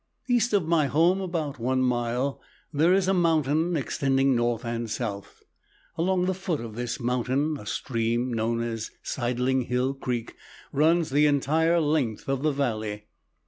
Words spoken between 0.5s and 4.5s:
of my home about one mile there is a mountain extending